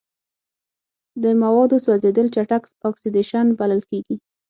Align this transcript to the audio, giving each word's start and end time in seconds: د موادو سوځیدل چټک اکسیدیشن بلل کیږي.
د 1.23 1.25
موادو 1.41 1.75
سوځیدل 1.85 2.27
چټک 2.35 2.63
اکسیدیشن 2.89 3.45
بلل 3.59 3.81
کیږي. 3.89 4.15